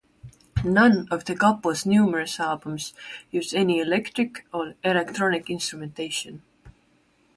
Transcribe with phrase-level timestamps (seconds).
[0.65, 2.95] None of the couple's numerous albums
[3.29, 6.41] use any electric or electronic instrumentation.